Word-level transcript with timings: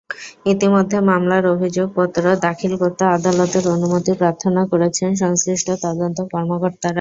ইতিমধ্যে 0.45 0.97
মামলার 1.09 1.43
অভিযোগপত্র 1.47 2.23
দাখিল 2.45 2.73
করতে 2.81 3.03
আদালতের 3.15 3.65
অনুমতি 3.75 4.11
প্রার্থনা 4.19 4.61
করেছেন 4.71 5.09
সংশ্লিষ্ট 5.23 5.67
তদন্ত 5.83 6.17
কর্মকর্তারা। 6.31 6.89